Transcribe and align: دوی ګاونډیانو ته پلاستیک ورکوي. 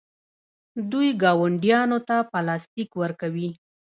دوی 0.91 1.09
ګاونډیانو 1.23 1.97
ته 2.07 2.15
پلاستیک 2.31 2.89
ورکوي. 3.01 3.49